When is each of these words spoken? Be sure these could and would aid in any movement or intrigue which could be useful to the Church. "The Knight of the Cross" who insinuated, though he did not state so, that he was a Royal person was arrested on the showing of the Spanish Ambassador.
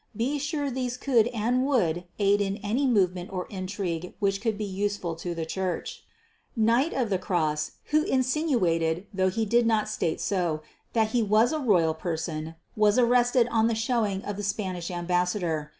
Be 0.17 0.39
sure 0.39 0.71
these 0.71 0.97
could 0.97 1.27
and 1.27 1.63
would 1.67 2.05
aid 2.17 2.41
in 2.41 2.57
any 2.63 2.87
movement 2.87 3.31
or 3.31 3.45
intrigue 3.51 4.15
which 4.17 4.41
could 4.41 4.57
be 4.57 4.65
useful 4.65 5.13
to 5.17 5.35
the 5.35 5.45
Church. 5.45 6.01
"The 6.57 6.63
Knight 6.63 6.93
of 6.93 7.11
the 7.11 7.19
Cross" 7.19 7.73
who 7.91 8.01
insinuated, 8.05 9.05
though 9.13 9.29
he 9.29 9.45
did 9.45 9.67
not 9.67 9.87
state 9.87 10.19
so, 10.19 10.63
that 10.93 11.09
he 11.09 11.21
was 11.21 11.53
a 11.53 11.59
Royal 11.59 11.93
person 11.93 12.55
was 12.75 12.97
arrested 12.97 13.47
on 13.51 13.67
the 13.67 13.75
showing 13.75 14.23
of 14.23 14.37
the 14.37 14.43
Spanish 14.43 14.89
Ambassador. 14.89 15.69